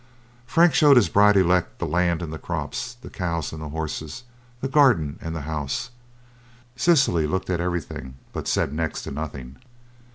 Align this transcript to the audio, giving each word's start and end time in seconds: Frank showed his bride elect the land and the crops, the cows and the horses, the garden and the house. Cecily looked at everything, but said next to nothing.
Frank 0.47 0.73
showed 0.73 0.95
his 0.97 1.09
bride 1.09 1.37
elect 1.37 1.77
the 1.77 1.85
land 1.85 2.23
and 2.23 2.33
the 2.33 2.39
crops, 2.39 2.95
the 3.03 3.09
cows 3.11 3.53
and 3.53 3.61
the 3.61 3.69
horses, 3.69 4.23
the 4.59 4.67
garden 4.67 5.19
and 5.21 5.35
the 5.35 5.41
house. 5.41 5.91
Cecily 6.75 7.27
looked 7.27 7.51
at 7.51 7.61
everything, 7.61 8.15
but 8.33 8.47
said 8.47 8.73
next 8.73 9.03
to 9.03 9.11
nothing. 9.11 9.57